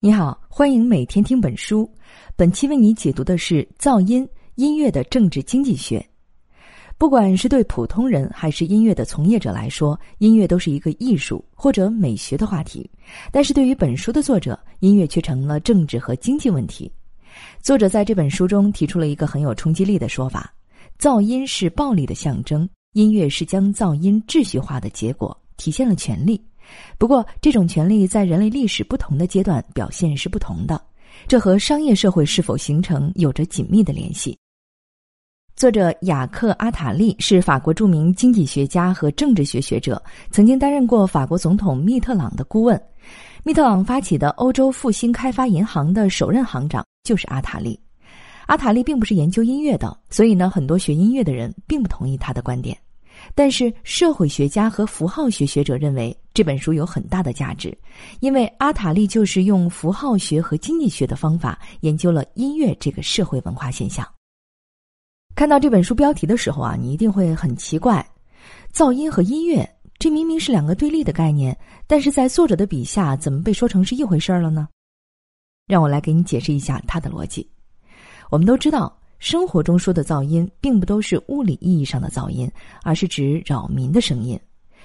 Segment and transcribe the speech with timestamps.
[0.00, 1.90] 你好，欢迎每天听本书。
[2.36, 4.24] 本期为你解读的是噪音
[4.54, 6.00] 音乐的政治经济学。
[6.96, 12.88] 不管是对普通人还是音乐的从业者来说，音乐都是一个艺术或者美学的话题。
[13.32, 16.88] 但是对于本书的作者，音乐却成了政治和经济问题。
[17.60, 20.54] 作者在这本书中提出了一个很有冲击力的说法：
[21.00, 26.40] 噪音是暴力的象征，音乐是将噪音秩序化的结果，体现了权力。
[26.98, 30.80] 不过，这种权利在人类历史不同的阶段表现是不同的，
[31.26, 34.36] 这和商业社会是否形成有着紧密的联系。
[35.56, 42.80] 作者雅克·阿塔利是法国著名经济学家和政治学学者，曾经担任过法国总统密特朗的顾问。
[43.42, 47.78] 密特朗发起的欧洲复兴开发银行的首任行长就是阿塔利。
[48.46, 52.78] 阿塔利并不是研究音乐的，所以呢，很多学音乐的人并不同意他的观点。
[53.38, 57.72] 但是，社会学家和符号学学者认为这本书有很大的价值，
[58.18, 64.04] 因为阿塔利就是用符号学和经济学的方法研究了音乐这个社会文化现象。
[65.36, 68.04] 看到这本书标题的时候啊，你一定会很奇怪：
[68.74, 69.64] 噪音和音乐，
[70.00, 74.66] 这明明是两个对立的概念，但是在作者的笔下，怎么被说成是一回事儿了呢？
[75.68, 77.48] 让我来给你解释一下他的逻辑。
[78.30, 78.97] 我们都知道。
[79.18, 82.50] 生活中说的噪音，并不都是物理意义上的噪音，
[82.82, 84.38] 而是指扰民的声音。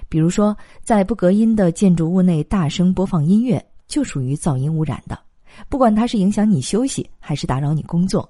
[0.10, 5.18] 比如说，在不隔音的建筑物内大声播放音乐，就属于噪音污染的。
[5.70, 8.28] 不管它是影响你休息，还是打扰你工作。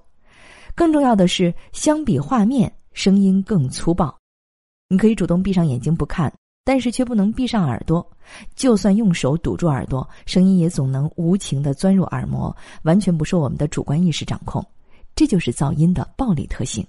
[0.75, 4.13] 更重要的是，相比画面，声音更粗暴。
[4.89, 6.31] 你可以主动闭上眼睛不看，
[6.65, 8.05] 但是却不能闭上耳朵。
[8.55, 14.63] 就算用手堵住耳朵，声音也总能无情的钻入耳膜，完全不受我们的主观意识掌控。
[15.15, 16.85] 这就是噪音的暴力特性。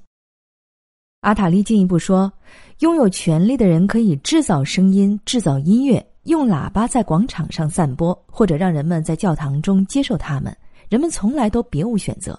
[1.21, 2.31] 阿塔利进一步说，
[2.81, 10.55] 拥有权力的人可以制造声音、制造音乐，用喇叭在广场上散播，或者让人们在教堂中接受他们。
[10.91, 12.39] 人们从来都别无选择。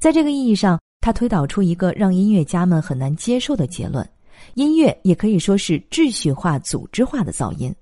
[0.00, 4.08] 在这个意义上，他推导出一个让音乐家们很难接受的结论：
[4.54, 7.72] 音乐也可以说是秩序化、组织化的噪音。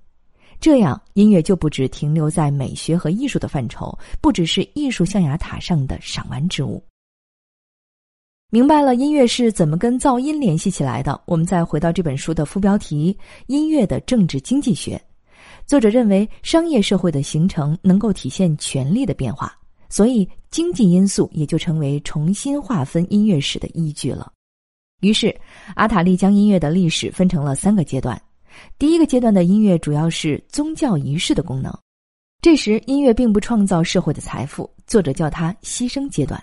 [0.59, 6.83] 这样，音乐就不只停留在美学和艺术的范畴，不只是艺术象牙塔上的赏玩之物。
[8.49, 13.13] 明白了音乐是怎么跟噪音联系起来的，我们再回到这本书的副标题
[13.47, 14.95] 《音乐的政治经济学》。
[15.65, 19.53] 作者认为，商业社会的形成能够体现权力的变化，
[19.89, 24.31] 所以经济因素也就成为重新划分音乐史的依据了。
[25.01, 25.35] 于是，
[25.75, 28.19] 阿塔利将音乐的历史分成了三个阶段。
[28.79, 31.77] 第一个阶段的音乐主要是宗教仪式的功能，
[32.41, 36.41] 这时音乐并不创造社会的财富，作者叫它牺牲阶段。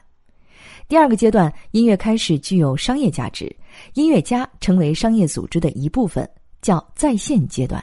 [0.86, 3.54] 第二个阶段，音乐开始具有商业价值，
[3.94, 6.28] 音乐家成为商业组织的一部分，
[6.60, 7.82] 叫在线阶段。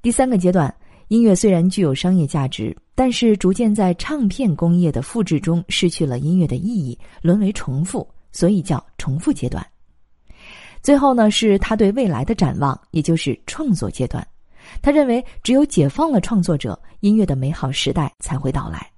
[0.00, 0.74] 第三个阶段，
[1.08, 9.64] 音乐虽然具有商业价值，但是逐渐在唱片工业的复制中失去了音乐的意义，沦为重复，所以叫重复阶段。
[10.82, 14.26] 最后呢，是他对未来的展望，也就是创作阶段。
[14.80, 18.91] 他认为，只有解放了创作者，音乐的美好时代才会到来。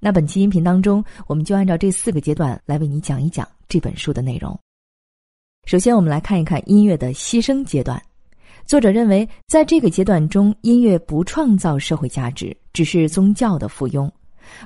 [0.00, 4.58] 那本期音频当中，我们就按照这四个阶段来为你讲一讲这本书的内容。
[5.66, 8.00] 首先，我们来看一看音乐的牺牲阶段。
[8.64, 14.10] 作者认为，在这个阶段中，音乐不创造社会价值，只是宗教的附庸。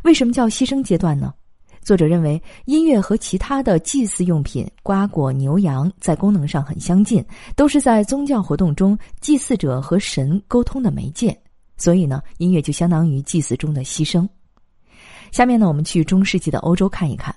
[0.05, 1.33] 为什么叫牺牲阶段呢？
[1.81, 7.25] 作者认为，音乐和其他的祭祀用品——瓜果、牛羊，在功能上很相近，
[7.57, 11.37] 都是在宗教活动中祭祀者和神沟通的媒介。
[11.77, 14.29] 所以呢，音乐就相当于祭祀中的牺牲。
[15.33, 17.35] 下面呢，我们去中世纪的欧洲看一看。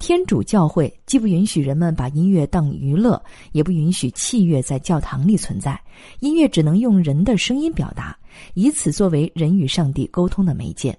[0.00, 3.22] 天主教会既不允许人们把音乐当娱乐，
[3.52, 5.80] 也不允许器乐在教堂里存在。
[6.18, 8.18] 音乐只能用人的声音表达，
[8.54, 10.98] 以此作为人与上帝沟通的媒介。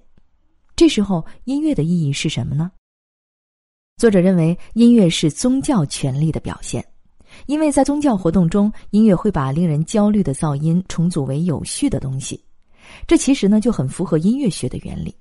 [0.78, 2.72] 这时候，音乐的意义是什么呢？
[3.98, 6.84] 作者认为，音乐是宗教权力的表现，
[7.48, 12.42] 因为在宗教活动中，音乐会把令人焦虑的噪音重组为有序的东西。
[13.06, 15.14] 这其实呢，就很符合音乐学的原理。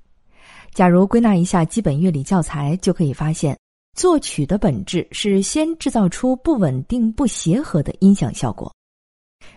[0.76, 3.58] 假如归纳一下基本乐理教材，就可以发现，
[3.96, 8.70] 作曲的本质是先制造出不稳定、不协和的音响效果。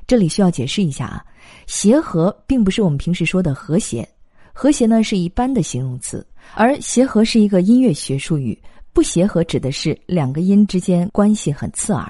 [0.08, 1.26] 这里需要解释一下啊，
[1.68, 4.08] 协和并不是我们平时说的和谐，
[4.54, 6.26] 和谐呢是一般的形容词，
[6.56, 8.58] 而协和是一个音乐学术语。
[8.94, 12.10] 不协和指的是两个音之间关系很刺耳。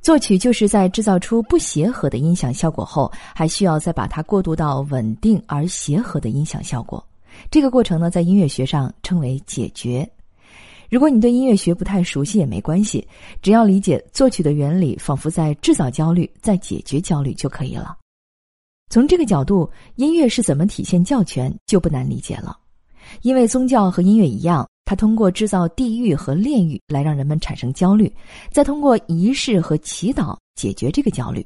[0.00, 7.04] 作曲就是在制造出不协和的音响效果后，还需要再把它过渡到稳定而协和的音响效果。
[7.50, 10.08] 这个过程呢，在音乐学上称为解决。
[10.90, 13.06] 如果你对音乐学不太熟悉也没关系，
[13.42, 17.96] 只要理解作曲的原理，仿佛在制造焦虑，在解决焦虑就可以了。
[18.90, 22.56] 从这个角度，音乐是怎么体现教权就不难理解了，
[23.22, 28.12] 因为宗教和音乐一样，它通过制造地狱和炼狱来让人们产生焦虑，
[28.52, 31.44] 再通过仪式和祈祷解决这个焦虑。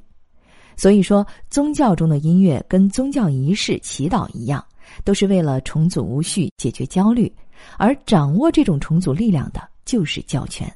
[0.76, 4.62] 所以说，宗教中的音乐跟宗教仪式、祈祷一样，
[5.04, 7.32] 都是为了重组无序、解决焦虑，
[7.76, 10.72] 而掌握这种重组力量的就是教权。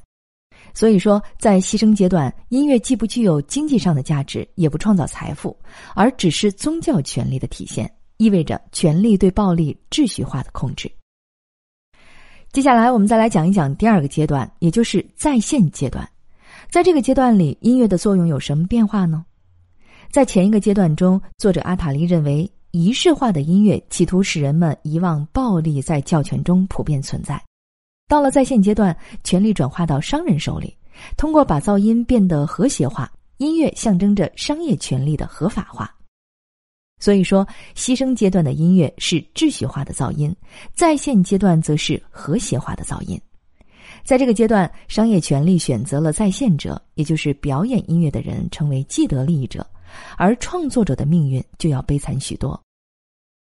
[0.73, 5.55] 所以说，在牺牲阶段，音乐既不具有经济上的价值，也不创造财富，
[5.93, 10.91] 而只是宗教权力的体现，意味着权力对暴力秩序化的控制。
[12.51, 16.07] 接下来，我们再来讲一讲第二个阶段，也就是在线阶段。
[16.71, 19.25] 在这个阶段里，音乐的作用有什么变化呢？
[20.11, 27.39] 在前一个阶段中，作者阿塔利认为，仪式化的音乐企图使人们遗忘暴力在教权中普遍存在。
[28.07, 30.75] 到了在线阶段，权力转化到商人手里，
[31.15, 35.95] 通过把噪音变得和谐化，音乐象征着商业权力的合法化。
[36.99, 40.35] 所以说，牺牲阶段的音乐是秩序化的噪音，
[40.73, 43.21] 在线阶段则是和谐化的噪音。
[44.03, 49.63] 在这个阶段，商业权力选择了在线者，也就是表演音乐的人成为既得利益者，
[50.17, 52.59] 而创作者的命运就要悲惨许多。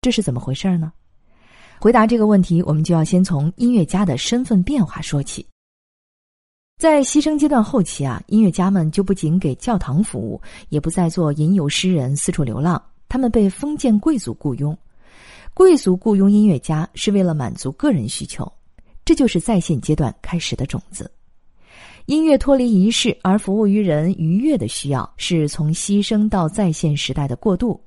[0.01, 0.93] 这是怎么回事呢？
[1.79, 5.45] 回答这个问题，我们就要先从音乐家的身份变化说起。
[6.79, 14.77] 在牺牲阶段后期啊，音乐家们就不仅给教堂服务，也不再做吟游诗人四处流浪，他们被封建贵族雇佣。
[15.55, 18.51] 贵族雇佣音乐家是为了满足个人需求，
[19.07, 21.11] 这就是在线阶段开始的种子。
[22.05, 27.81] 音乐脱离仪式而服务于人愉悦的需要，是从牺牲到在线时代的过渡。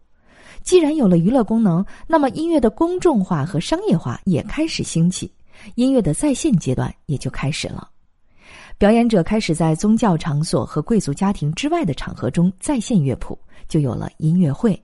[0.70, 5.34] 既然有了娱乐功能，那么音乐的公众化和商业化也开始兴起，
[5.74, 7.90] 音乐的在线阶段也就开始了。
[8.78, 13.36] 表演者开始在宗教场所和贵族家庭之外的场合中再现乐谱，
[13.68, 14.80] 就有了音乐会。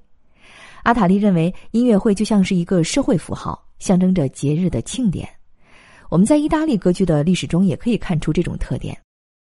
[0.81, 5.29] 阿塔利认为，音乐会就像是一个社会符号，象征着节日的庆典。
[6.09, 8.99] 我们在意大利歌剧的历史中也可以看出这种特点。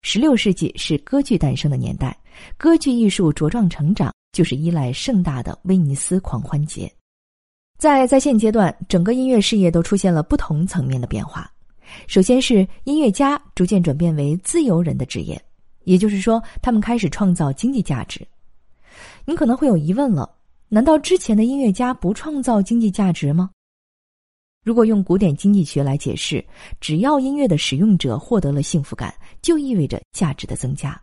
[0.03, 2.19] 十六世纪是歌剧诞生的年代，
[2.57, 4.13] 歌剧艺术茁壮成长。
[4.35, 6.93] 就是依赖盛大的威尼斯狂欢节，
[7.79, 11.49] 在在线阶段，整个音乐事业都出现了不同层面的变化。
[12.09, 15.41] 首先是音乐家逐渐转变为自由人的职业，
[15.85, 18.27] 也就是说，他们开始创造经济价值。
[19.25, 20.29] 你可能会有疑问了：
[20.69, 23.51] 难道之前的音乐家不创造经济价值吗？
[24.65, 26.45] 如果用古典经济学来解释，
[26.81, 31.01] 只要音乐的使用者获得了幸福感，就意味着价值的增加。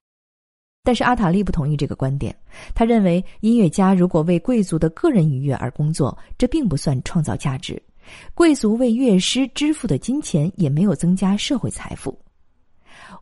[0.84, 2.36] 但是阿塔利不同意这个观点，
[2.74, 7.82] 他认为音乐家如果为贵族的个人愉悦而工作，这并不算创造价值。
[8.34, 12.18] 贵族为乐师支付的金钱也没有增加社会财富。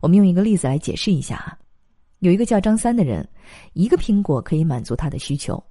[0.00, 1.58] 我们用一个例子来解释一下啊，
[2.20, 3.28] 有一个叫张三的人，
[3.74, 5.62] 一个苹果可以满足他的需求，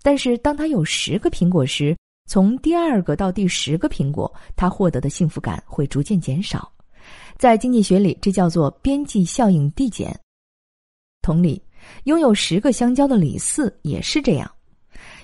[0.00, 1.96] 但是当他有十个苹果时，
[2.30, 6.70] 从第二个到第十个苹果，他获得的幸福感会逐渐减少。
[7.36, 10.16] 在经济学里，这叫做边际效应递减。
[11.22, 11.62] 同理，
[12.04, 14.50] 拥有十个香蕉的李四也是这样。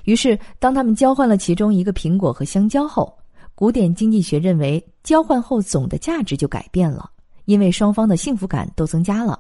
[0.05, 3.13] 于是，当他们交换了其中一个苹果和香蕉后，
[3.55, 7.11] 古典经济学认为，交换后总的价值就改变了，
[7.45, 9.39] 因为双方的幸福感都增加了。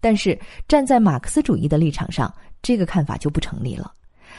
[0.00, 3.92] 但是，站在马克思主义的立场上，这个看法就不成立了。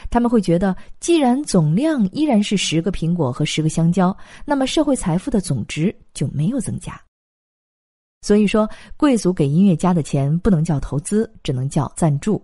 [0.08, 7.00] 他们会觉得，既然总量依然是十个苹果和十个香蕉，那么社会财富的总值就没有增加。
[8.22, 12.42] 所以说，贵族给音乐家的钱不能叫投资，只能叫赞助。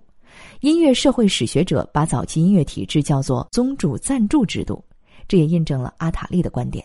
[0.61, 4.83] 音乐社会史学者把早期音乐体制叫做宗主赞助制度，
[5.29, 6.85] 这也印证了阿塔利的观点。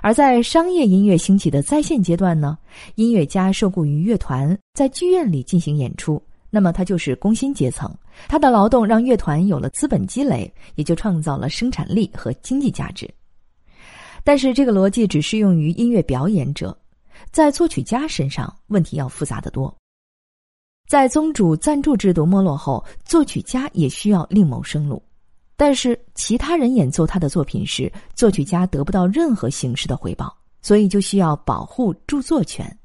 [0.00, 2.58] 而在商业音乐兴起的在线阶段呢，
[2.96, 7.88] 音乐家受雇于乐团，在剧院里进行演出，那么他就是工薪阶层，
[8.28, 13.08] 他的劳动让乐团有了资本积累，也就创造了生产力和经济价值。
[14.24, 16.76] 但是这个逻辑只适用于音乐表演者。
[17.30, 19.74] 在作曲家身上，问题要复杂的多。
[20.88, 25.02] 在宗主赞助制度没落后，作曲家也需要另谋生路。
[25.56, 32.76] 但是，其他人演奏他的作品时，作曲家得不到任何形式的回报，所以就需要保护著作权。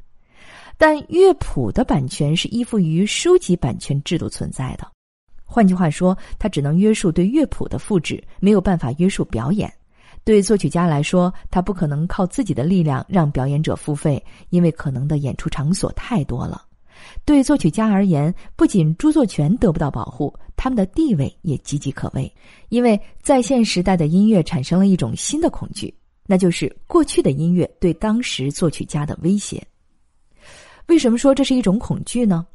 [0.78, 4.88] 但乐谱的版权是依附于书籍版权制度存在的，
[5.44, 9.74] 换句话说，它只能约束对乐谱的复制，没有办法约束表演。
[10.28, 16.66] 对作曲家来说，他不可能靠自己的力量让表演者付费，因为可能的演出场所太多了。
[17.24, 22.30] 对作曲家而言，不仅著作权得不到保护，他们的地位也岌岌可危。
[22.68, 29.66] 因为在线时代的音乐产生了一种新的恐惧，那就是过去的音乐对当时作曲家的威胁。
[30.88, 32.46] 为什么说这是一种恐惧呢？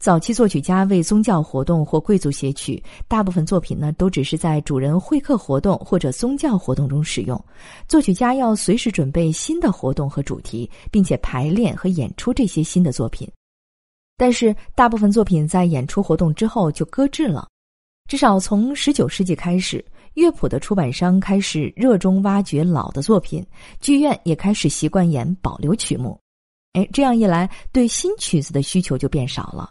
[0.00, 7.38] 早期作曲家为宗教活动或贵族写曲，大部分作品呢都只是在主人会客活动或者宗教活动中使用。
[7.86, 13.30] 作曲家要随时准备新的活动和主题，并且排练和演出这些新的作品。
[14.16, 17.46] 但是，大部分作品在演出活动之后就搁置了。
[18.08, 23.46] 至少从十九世纪开始，乐谱的出版商开始热衷挖掘老的作品，
[23.80, 26.18] 剧院也开始习惯演保留曲目。
[26.72, 29.70] 哎，这样一来，对新曲子的需求就变少了。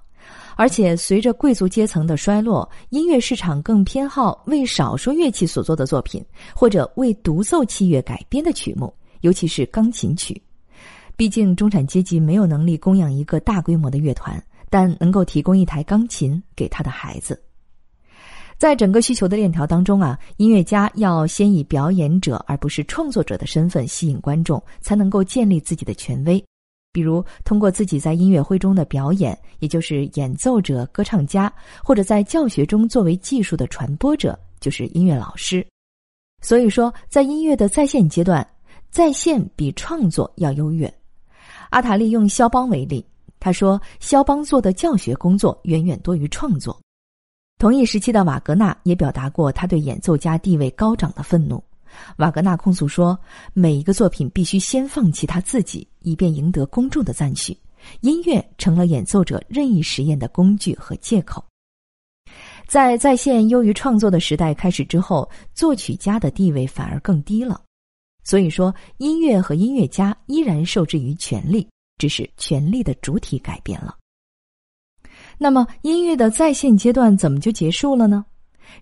[0.59, 6.21] 而且，随着贵族阶层的衰落，音乐市场更偏好为少数乐器所做的作品，
[6.53, 10.41] 或者为独奏器乐改编的曲目，尤其是钢琴曲。
[11.15, 14.37] 毕竟，中产阶级没有能力供养一个大规模的乐团，
[14.69, 17.41] 但能够提供一台钢琴给他的孩子。
[18.57, 26.43] 在整个需求的链条当中啊，音乐家要先以表演者而不是创作者的身份吸引观众，才能够建立自己的权威。
[26.91, 31.51] 比如，通过自己在音乐会中的表演，也就是演奏者、歌唱家，
[31.83, 35.65] 或者在教学中作为技术的传播者，就是音乐老师。
[36.41, 38.47] 所以说，在音乐的在线阶段，
[38.89, 40.91] 在线比创作要优越。
[41.69, 43.05] 阿塔利用肖邦为例，
[43.39, 46.75] 他说：“肖邦做的教学工作远远多于创作。”
[47.59, 51.63] 同一时期的瓦格纳也表达过他对演奏家地位高涨的愤怒。
[52.17, 53.17] 瓦格纳控诉说，
[53.53, 57.57] 每一个作品必须先放弃他自己，以便赢得公众的赞许。
[58.01, 61.43] 音乐成了演奏者任意实验的工具和借口。
[62.67, 67.61] 在在线优于创作的时代开始之后，作曲家的地位反而更低了。
[68.23, 71.67] 所以说，音乐和音乐家依然受制于权力，
[71.97, 73.95] 只是权力的主体改变了。
[75.37, 78.25] 那么，音乐的在线阶段怎么就结束了呢？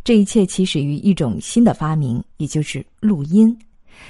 [0.04, 3.58] 这一切起始于一种新的发明，也就是录音。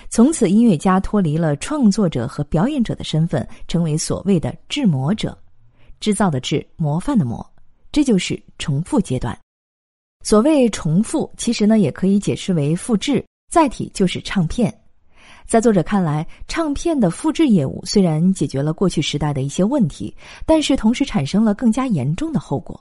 [0.09, 5.37] 从此，音乐家脱离了创作者和表演者的身份，成为所谓的制模者，
[5.99, 7.45] 制造的制，模范的模。
[7.91, 9.37] 这就是重复阶段。
[10.23, 14.73] 所谓重复，其实呢也可以解释为复制，载体就是唱片。
[15.45, 20.13] 在作者看来，唱片的复制业务虽然解决了过去时代的一些问题，
[20.45, 22.79] 但是同时产生了更加严重的后果。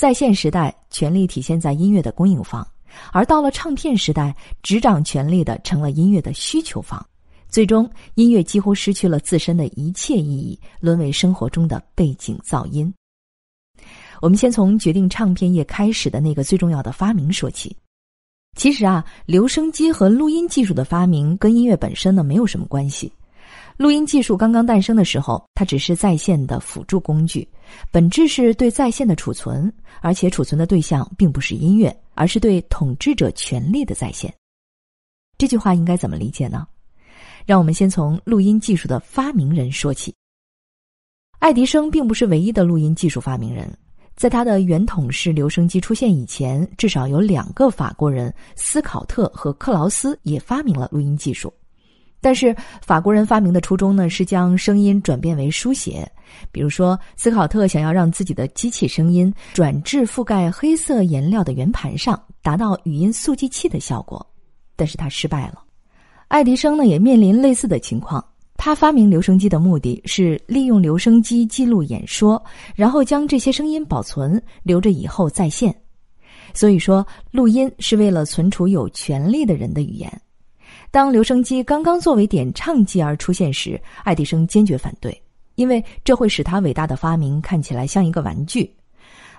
[0.00, 2.66] 在线时代，权力体现在音乐的供应方；
[3.12, 7.06] 而到了唱片时代，执掌权力的成了音乐的需求方。
[7.50, 12.90] 最终，音乐几乎失去了自身的一切意义，沦为生活中的背景噪音。
[14.22, 17.76] 我们先从决定唱片业开始的那个最重要的发明说起。
[18.56, 23.12] 其实啊，留声机和录音技术的发明跟音乐本身呢没有什么关系。
[23.80, 27.48] 录音技术刚刚诞生的时候，它只是在线的辅助工具，
[27.90, 29.72] 本质是对在线的储存，
[30.02, 34.30] 而且储存的对象并不是音乐，而是对统治者权力的在线。
[35.38, 36.68] 这句话应该怎么理解呢？
[37.46, 40.14] 让我们先从录音技术的发明人说起。
[41.38, 43.66] 爱迪生并不是唯一的录音技术发明人，
[44.14, 51.50] 在他的圆筒式留声机出现以前，至少有两个法国人斯考特和克劳斯也发明了录音技术。
[52.20, 56.06] 但是法国人发明的初衷呢，是将声音转变为书写。
[56.52, 64.24] 比如说，斯考特想要让自己的机器声音转至覆盖黑色颜料的圆盘上，达到语音速记器的效果，
[64.76, 65.62] 但是他失败了。
[66.28, 68.24] 爱迪生呢，也面临类似的情况。
[68.56, 72.40] 他发明留声机的目的是利用留声机记录演说，
[72.76, 75.74] 然后将这些声音保存，留着以后再现。
[76.52, 80.20] 所以说，录音是为了存储有权利的人的语言。
[80.90, 85.22] 当留声机刚刚作为点唱机而出现时，爱迪生坚决反对，
[85.54, 88.68] 因为这会使他伟大的发明看起来像一个玩具。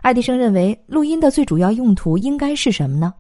[0.02, 3.14] 爱迪生认为，录音的最主要用途应该是什么呢？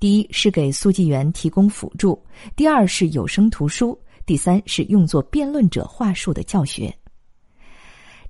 [0.00, 2.20] 第一是给速记员提供辅助，
[2.56, 6.92] 第二是有声图书，第三是用作辩论者话术的教学。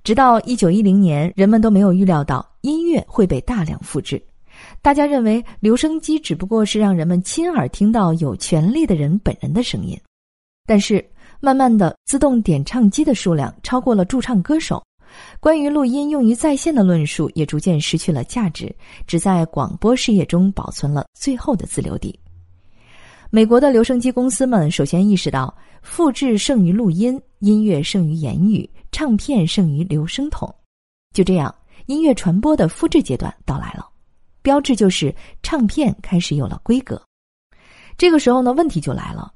[0.03, 4.23] 直到一九一零年，人们都没有预料到音乐会被大量复制。
[4.83, 9.97] 大家认为留声机只不过是让人们亲耳听到有权利的人本人的声音，
[10.67, 11.03] 但是
[11.39, 14.83] 慢慢的，自动点唱机的数量超过了驻唱歌手，
[15.39, 18.75] 关于录音用于在线的论述也逐渐失去了价值，
[19.07, 22.19] 只在广播事业中保存了最后的自留地。
[23.29, 30.53] 美国的留声机公司们首先意识到，复制胜于录音，音乐胜于言语，唱片胜于留声筒。
[31.13, 33.87] 就这样，音乐传播的复制阶段到来了。
[34.43, 37.01] 标志就是唱片开始有了规格，
[37.97, 39.33] 这个时候呢，问题就来了。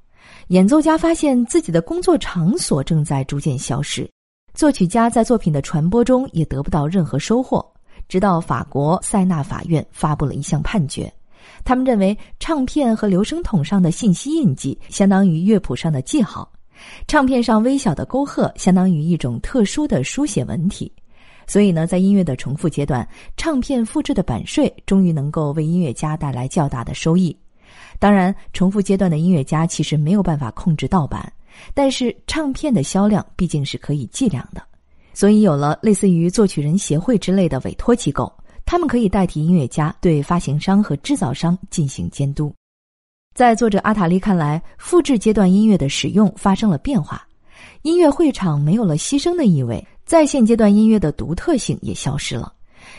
[0.50, 4.10] 演奏家发现自己的工作场所正在逐渐消失，
[4.54, 7.66] 作曲家在作品的传播中也得不到任何收获。
[8.08, 11.12] 直到法国塞纳法院发布了一项判决，
[11.66, 16.50] 他们认为唱片和留声筒上的信息印记相当于乐谱上的记号，
[17.08, 20.92] 唱片上微小的沟壑相当于一种特殊的书写文体。
[21.48, 27.36] 所以呢，在音乐的重复阶段，唱片复制的版税终于能够为音乐家带来较大的收益。
[28.00, 31.32] 当然，重复阶段的音乐家其实没有办法控制盗版，
[31.74, 34.62] 但是唱片的销量毕竟是可以计量的，
[35.14, 38.32] 所以有了类似于作曲人协会之类的委托机构，
[38.66, 42.54] 他们可以代替音乐家对发行商和制造商进行监督。
[43.34, 47.28] 在作者阿塔利看来，复制阶段音乐的使用发生了变化，
[47.84, 52.54] 音乐会场没有了牺牲的意味，在线阶段音乐的独特性也消失了。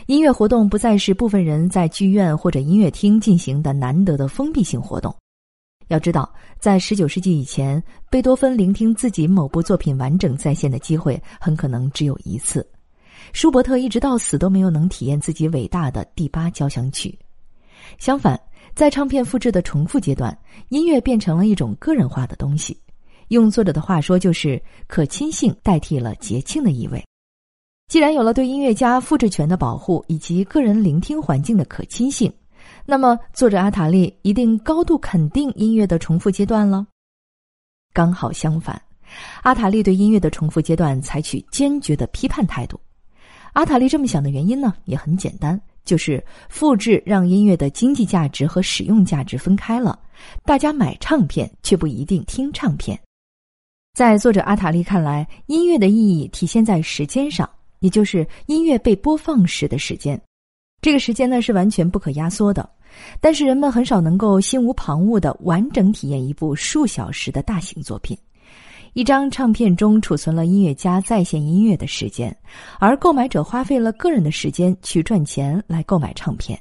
[0.05, 5.13] 音乐活动不再是部分人在剧院或者音乐厅进行的难得的封闭性活动。
[5.87, 12.63] 要知道，在十九世纪以前，贝多芬聆听自己某部作品完整在线的机会很可能只有一次。
[13.33, 17.17] 舒伯特一直到死都没有能体验自己伟大的第八交响曲。
[17.97, 18.39] 相反，
[18.75, 20.37] 在唱片复制的重复阶段，
[20.67, 22.79] 音乐变成了一种个人化的东西。
[23.29, 27.03] 用作者的话说，就是可亲性代替了节庆的意味。
[27.87, 32.31] 既然有了对音乐家复制权的保护以及个人聆听环境的可亲性，
[32.85, 36.85] 那么作者阿塔利一定高度肯定音乐的重复阶段了。
[37.93, 38.79] 刚好相反，
[39.41, 42.79] 阿塔利对音乐的重复阶段采取坚决的批判态度。
[43.53, 49.97] 阿塔利这么想的原因呢，也很简单，就是复制让音乐的经济价值和使用价值分开了，
[50.45, 52.99] 大家买唱片却不一定听唱片。
[53.99, 57.49] 在作者阿塔利看来，音乐的意义体现在时间上。
[57.79, 60.17] 也就是音乐被播放时的时间，
[60.81, 62.69] 这个时间呢是完全不可压缩的，
[63.19, 68.17] 但是人们很少能够心无旁骛的完整体验一部数小时的大型作品。
[68.93, 72.33] 一张唱片中储存了音乐家在线音乐的时间，
[72.79, 76.57] 而购买者花费了个人的时间去赚钱来购买唱片。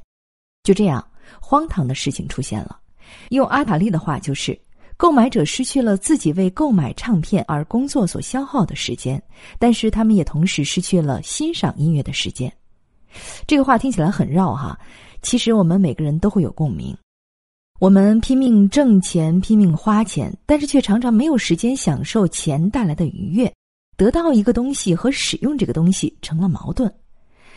[0.65, 1.07] 就这样，
[1.41, 2.81] 荒唐的事情出现了。
[3.29, 4.59] 用阿塔利的话就是。
[4.99, 9.23] 购买者失去了自己为购买唱片而工作所消耗的时间，
[9.57, 12.53] 但是他们也同时失去了欣赏音乐的时间。
[13.47, 14.77] 这个话听起来很绕哈，
[15.23, 16.95] 其实我们每个人都会有共鸣。
[17.79, 23.51] 我们拼命挣钱，拼命花钱，但是却常常没有时间享受钱带来的愉悦。
[23.97, 26.93] 得到一个东西和使用这个东西成了矛盾。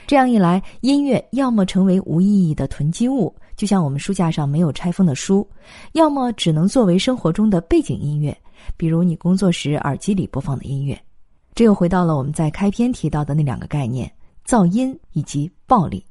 [0.06, 3.36] 这样一来，音乐要么成为无意义的囤积物。
[3.62, 5.48] 就像我们书架上没有拆封的书，
[5.92, 8.36] 要么只能作为生活中的背景音乐，
[8.76, 11.00] 比如你工作时耳机里播放的音乐。
[11.54, 14.12] 这又回到了我们在开篇提到的那两个概念：
[14.48, 16.04] 噪音以及暴力。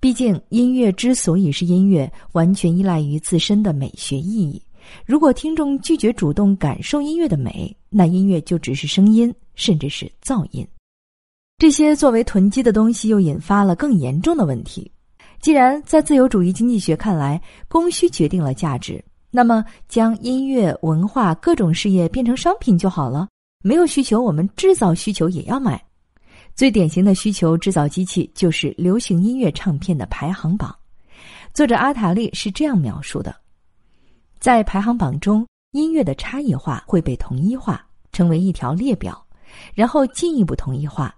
[0.00, 4.62] 毕竟，音乐之所以是音乐，完全依赖于自身的美学意义。
[5.04, 10.66] 如果听众拒绝主动感受音乐的美，那音乐就只是声音，甚至是噪音。
[11.58, 14.90] 这些作为囤积的东西，又引发了更严重的问题。
[15.40, 23.28] 既然在自由主义经济学看来，供需决定了价值，那么将音乐、文化各种事业变成商品就好了。
[23.62, 25.82] 没有需求，我们制造需求也要买。
[26.54, 30.74] 最典型的需求制造机器就是流行音乐唱片的排行榜。
[31.54, 33.34] 作者阿塔利是这样描述的：
[34.40, 39.24] 在排行榜中，音乐的差异化会被统一化，成为一条列表，
[39.72, 41.14] 然后进一步统一化，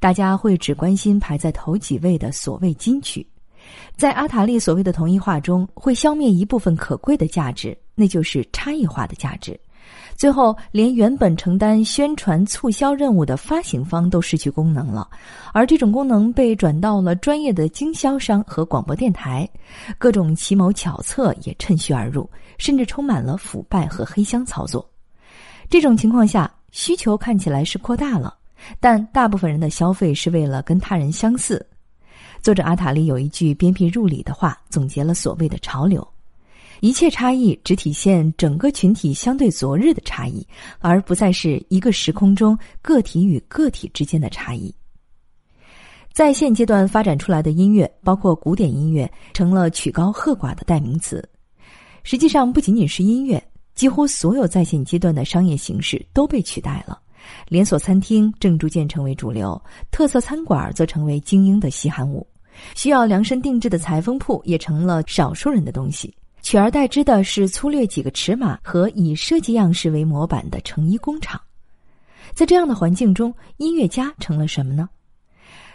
[0.00, 3.24] 大家会只关心排在头几位的所谓金曲。
[3.96, 9.58] 在阿塔利所谓的同一化中，会消灭一部分可贵的价值，那就是差异化的价值。
[10.14, 15.08] 最后，连原本承担宣传促销任务的发行方都失去功能了，
[15.52, 19.48] 而这种功能被转到了专业的经销商和广播电台，
[19.98, 22.28] 各种奇谋巧策也趁虚而入，
[22.58, 24.88] 甚至充满了腐败和黑箱操作。
[25.68, 28.36] 这种情况下，需求看起来是扩大了，
[28.78, 31.66] 但大部分人的消费是为了跟他人相似。
[32.42, 36.06] 作者阿塔利有一句鞭辟入里的话，总结了所谓的潮流：
[36.80, 40.46] 一切差异只体现整个群体相对昨日的差异，
[40.78, 44.74] 而不再是一个时空中个体与个体之间的差异。
[46.14, 51.26] 在现阶段发展出来的音乐，包括古典音乐，成了曲高和寡的代名词。
[52.02, 53.42] 实际上，不仅仅是音乐，
[53.74, 56.98] 几乎所有在线阶段的商业形式都被取代了。
[57.48, 62.26] 连锁餐厅正逐渐成为主流，特色餐馆则成为精英的稀罕物。
[62.74, 71.40] 需要量身定制的裁缝铺也成了少数人的东西，取而代之的是粗略几个尺码和以设计样式为模板的成衣工厂。
[72.32, 74.88] 在这样的环境中，音乐家成了什么呢？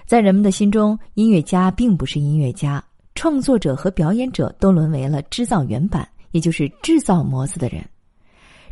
[0.05, 2.83] 在人们的心中，音乐家并不是音乐家，
[3.15, 7.83] 创作者和表演者都沦为了制造原版，也就是制造模子的人。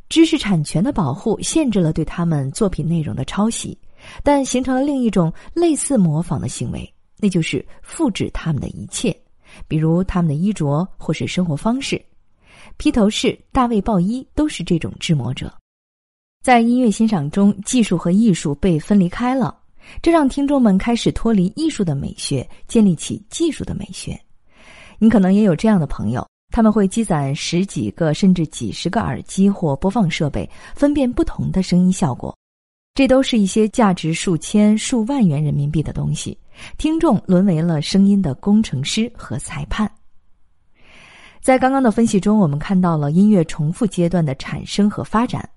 [0.09, 3.75] 知识产权的保护限制了对他们作品内容的抄袭，
[4.21, 6.92] 但形成了另一种类似模仿的行为。
[7.23, 9.17] 那就是复制他们的一切，
[9.65, 12.03] 比如他们的衣着或是生活方式。
[12.75, 15.49] 披头士、大卫鲍伊都是这种制模者。
[16.43, 19.57] 在音乐欣赏中，技术和艺术被分离开了。
[20.01, 24.19] 这让听众们开始脱离艺术的美学，建立起技术的美学。
[24.99, 32.37] 你可能也有这样的朋友，他们会积攒十几个甚至几十个耳机或播放设备，分辨不同的声音效果。
[32.95, 36.37] 这都是一些价值数千、数万元人民币的东西，
[36.77, 39.91] 听众沦为了声音的工程师和裁判。
[41.41, 45.49] 在刚刚的分析中，我们看到了音乐重复阶段的产生和发展。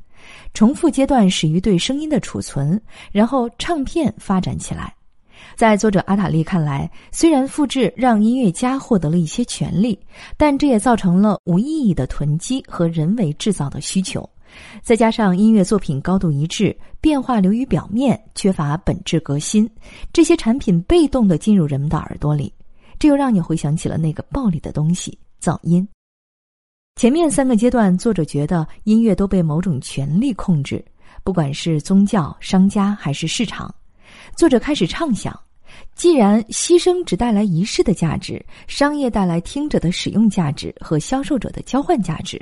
[0.54, 2.80] 重复阶段始于对声音的储存，
[3.12, 4.94] 然后唱片发展起来。
[5.54, 9.98] 在作者阿塔利看来，虽然复制让音乐家获得了一些权利，
[10.38, 14.26] 但这也造成了无意义的囤积和人为制造的需求。
[14.82, 19.68] 再加上音乐作品高度一致，变化流于表面，缺乏本质革新，
[20.12, 22.52] 这些产品被动的进入人们的耳朵里，
[22.98, 25.86] 这又让你回想起了那个暴力的东西——噪音。
[26.96, 30.82] 前面三个阶段，作者觉得音乐都被某种权力控制，
[31.22, 33.74] 不管是宗教、商家还是市场。
[34.34, 35.38] 作者开始畅想：
[35.94, 42.40] 既然牺牲只带来仪式的价值，商业带来听者的使用价值和销售者的交换价值。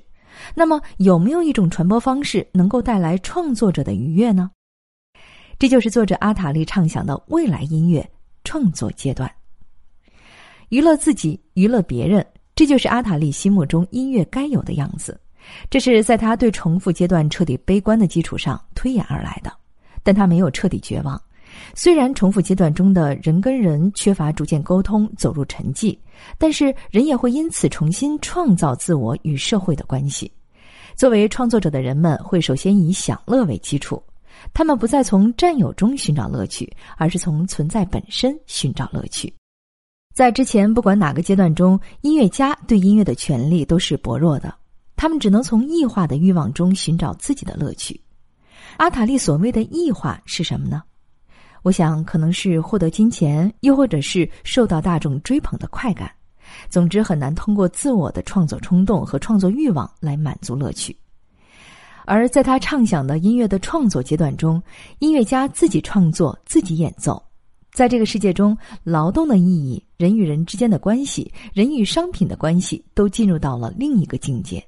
[0.54, 4.50] 那么，有没有一种传播方式能够带来创作者的愉悦呢？
[5.58, 8.08] 这就是作者阿塔利畅想的未来音乐
[8.42, 9.30] 创作阶段。
[10.68, 15.20] 娱乐自己，娱乐别人，这就是阿塔利心目中音乐该有的样子。
[15.70, 19.52] 这是在他对重复阶段彻底悲观的基础上推演而来的。
[20.02, 21.20] 但他没有彻底绝望。
[21.74, 25.96] 虽然重复阶段中的人跟人缺乏逐渐沟通，走入沉寂。
[26.38, 30.30] 但是人也会因此重新创造自我与社会的关系。
[30.94, 34.00] 作为创作者的人们会首先以享乐为基础，
[34.52, 39.32] 他们不再从占有中寻找乐趣，而是从存在本身寻找乐趣。
[40.14, 44.54] 在之前，不管哪个阶段中，音乐家对音乐的权利都是薄弱的，
[44.94, 48.00] 他们只能从异化的欲望中寻找自己的乐趣。
[48.76, 50.84] 阿塔利所谓的异化是什么呢？
[51.64, 56.10] 我想，可能是获得金钱，又或者是受到大众追捧的快感。
[56.68, 60.94] 总之，很难通过自我的创作冲动和创作欲望来满足乐趣。
[62.04, 64.62] 而在他畅想的音乐的创作阶段中，
[64.98, 67.20] 音乐家自己创作、自己演奏，
[67.72, 74.62] 在这个世界中，劳动的意义、人与人之间的关系、人与商品的关系，都进入到了另一个境界，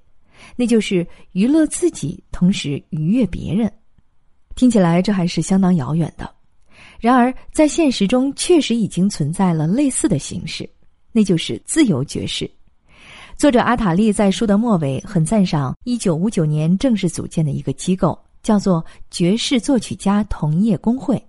[0.56, 3.70] 那就是娱乐自己，同时愉悦别人。
[4.54, 6.36] 听起来，这还是相当遥远的。
[7.00, 10.68] 然而，在现实中确实已经存在了类似的形式，
[11.12, 12.50] 那就是自由爵士。
[13.37, 21.22] 作者阿塔利在书的末尾很赞赏1959年正式组建的一个机构，叫做爵士作曲家同业工会，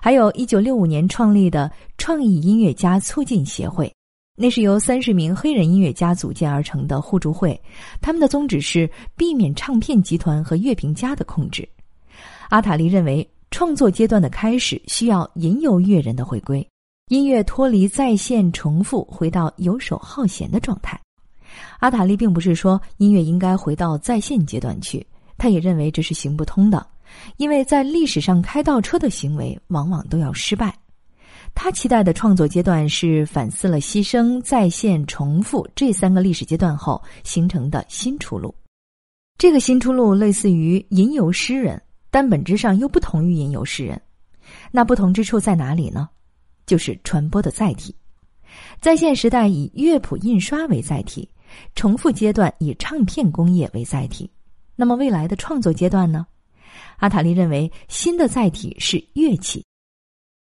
[0.00, 1.68] 还有一九六五年创立的
[1.98, 3.92] 创意音乐家促进协会，
[4.36, 7.60] 那是由三十名黑人音乐家组建而成的互助会，
[8.00, 11.68] 他们的宗旨是避免唱片集团和乐评家的控制。
[12.50, 13.28] 阿塔利认为。
[13.50, 16.66] 创作阶段的开始需要吟游乐人的回归，
[17.08, 20.98] 音乐脱离在线重复，回到游手好闲的状态。
[21.80, 25.04] 阿塔利并不是说音乐应该回到在线阶段去，
[25.36, 26.86] 他也认为这是行不通的，
[27.38, 30.72] 因为在历史上开倒车的行为往往都要失败。
[31.52, 38.54] 他期待的创作阶段是反思了牺牲、在线、重复这三个历史阶段后形成的新出路。
[39.36, 41.82] 这个新出路类似于吟游诗人。
[42.10, 44.00] 但本质上又不同于吟游诗人，
[44.70, 46.08] 那不同之处在哪里呢？
[46.66, 47.94] 就是传播的载体。
[48.80, 51.28] 在线时代以乐谱印刷为载体，
[51.74, 54.28] 重复阶段以唱片工业为载体。
[54.74, 56.26] 那么未来的创作阶段呢？
[56.96, 59.64] 阿塔利认为，新的载体是乐器，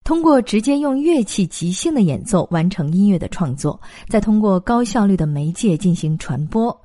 [0.04, 6.76] 通过直接用乐器即兴的演奏完成音乐的创作，再通过高效率的媒介进行传播。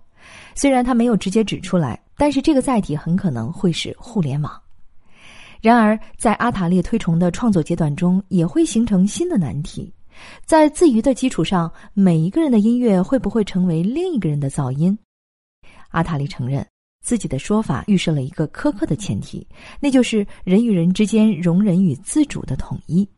[0.55, 2.00] 虽然他没有直接指出来。
[2.16, 4.61] 但是这个载体很可能会是互联网。
[5.61, 9.92] 然而，在阿塔利推崇的创作阶段中，也会形成新的难题。
[10.44, 14.96] 在自娱的基础上，每一个人的音乐会不会成为另一个人的噪音？
[15.90, 16.66] 阿塔利承认
[17.02, 19.46] 自己的说法预设了一个苛刻的前提，
[19.81, 23.09] 那就是人与人之间容忍与自主的统一。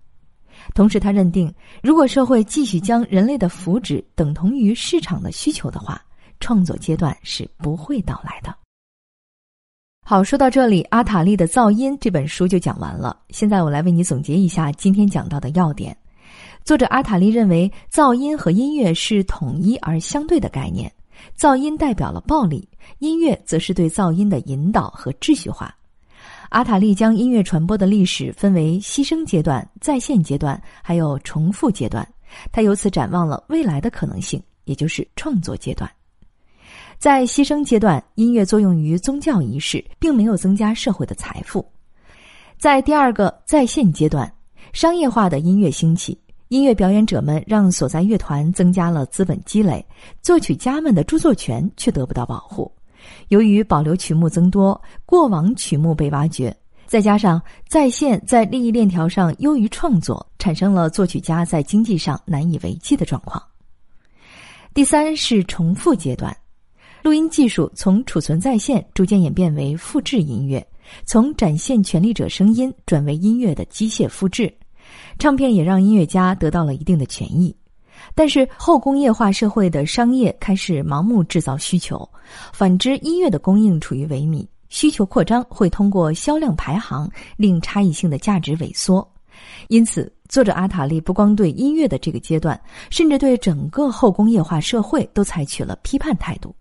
[0.74, 6.00] 同时，他认定，如果社会继续将人类的福祉等同于市场的需求的话，
[6.40, 8.54] 创作阶段是不会到来的。
[10.11, 13.14] 好，说到这里，《阿塔利的噪音》这本书就讲完了。
[13.29, 15.94] 现在我来为你总结一下今天讲到的要点。
[16.64, 20.90] 作者阿塔利认为，噪音和音乐是统一而相对的概念。
[21.38, 22.66] 噪音代表了暴力，
[23.01, 25.77] 音乐则是对噪音的引导和秩序化。
[26.49, 32.09] 阿塔利将音乐传播的历史分为牺牲阶段、在线阶段，还有重复阶段。
[32.51, 35.87] 他由此展望了未来的可能性，也就是创作阶段。
[36.98, 41.64] 在牺牲阶段，音乐作用于宗教仪式，并没有增加社会的财富。
[42.58, 44.30] 在第二个在线阶段，
[44.72, 49.84] 商业化的音乐兴起，音乐表演者们让所在乐团增加了资本积累，
[50.22, 52.68] 作曲家们的著作权却得不到保护。
[53.28, 63.40] 由于保留曲目增多，过往曲目被挖掘，再加上在线在利益链条上优于创作，产生了作曲家在经济上难以为继的状况。
[64.74, 66.37] 第三是重复阶段，
[67.02, 70.66] 录音技术从储存在线逐渐演变为复制音乐，
[71.06, 74.52] 从展现权力者声音转为音乐的机械复制，
[75.18, 77.54] 唱片也让音乐家得到了一定的权益。
[78.14, 82.08] 但是后工业化社会的商业开始盲目制造需求，
[82.52, 89.06] 反之音乐的供应处于萎靡，需求扩张会通过销量排行令差异性的价值萎缩。
[89.68, 96.54] 因此，作者阿塔利不光对音乐的这个阶段，甚至对整个后工业化社会都采取了批判态度。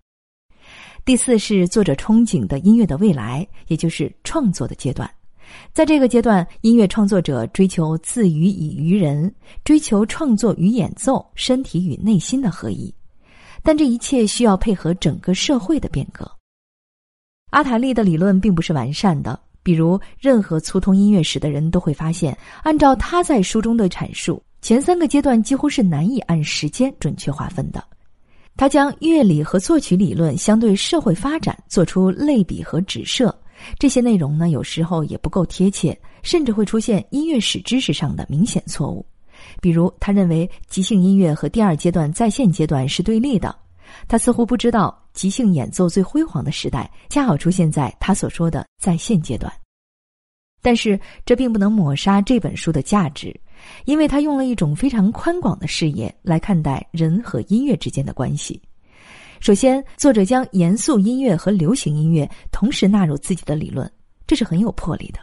[1.07, 5.09] 第四是作者憧憬的音乐的未来，也就是创作的阶段。
[5.71, 12.93] 在这个阶段，音乐创作者追求自娱以娱人，追求创作与演奏、身体与内心的合一。
[13.63, 16.29] 但这一切需要配合整个社会的变革。
[17.51, 27.81] 阿塔利的理论并不是完善的，比如任何粗通音乐史的人都会发现，按照他在书中的阐述，前三个阶段几乎是难以按时间准确划分的。
[28.57, 33.33] 他将乐理和作曲理论相对社会发展做出类比和指涉。
[33.79, 39.05] 这些内容呢，有时候也不够贴切，甚至会出现音乐史知识上的明显错误。
[39.61, 43.55] 比如，他认为即兴音乐和第二阶段在线阶段是对立的。
[44.07, 49.51] 他似乎不知道，即兴演奏最辉煌的时代恰好出现在他所说的在线阶段。
[50.61, 53.33] 但是，这并不能抹杀这本书的价值，
[53.85, 58.61] 因为他用了一种非常宽广的视野来看待人和音乐之间的关系。
[59.39, 63.89] 首先，作者将严肃音乐和流行音乐同时纳入自己的理论，
[64.25, 65.19] 这是很有魄力的。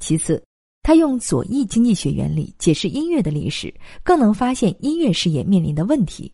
[0.00, 0.42] 其次，
[0.82, 6.32] 他用左翼经济学原理解释音乐的历史，更能发现音乐事业面临的问题。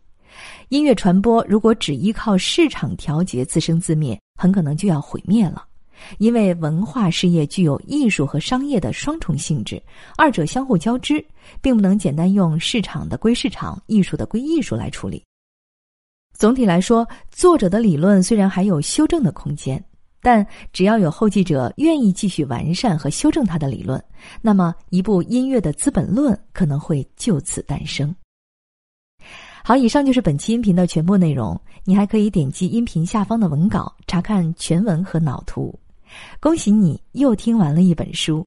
[0.69, 5.63] 音乐传播如果只依靠市场调节自生自灭，很可能就要毁灭了。
[6.17, 9.81] 因为文化事业具有艺术和商业的双重性质，
[10.17, 11.23] 二者相互交织，
[11.61, 15.23] 并不能简单用市场的归市场、艺术的归艺术来处理。
[16.33, 19.83] 总体来说，作者的理论虽然还有修正的空间，
[20.21, 24.03] 但只要有后继者愿意继续完善和修正他的理论，
[24.41, 28.13] 那么一部音乐的《资本论》可能会就此诞生。
[29.63, 31.57] 好，以上就是本期音频的全部内容。
[31.85, 35.77] 你还可以点击音频下方的文稿查看全文和脑图。
[36.39, 38.45] 恭喜你又听完了一本书。